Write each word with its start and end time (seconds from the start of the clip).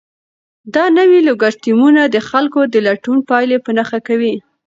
دا 0.75 0.85
نوي 0.97 1.19
الګوریتمونه 1.27 2.01
د 2.07 2.17
خلکو 2.29 2.61
د 2.73 2.75
لټون 2.87 3.17
پایلې 3.29 3.57
په 3.65 3.71
نښه 3.77 3.99
کوي. 4.07 4.35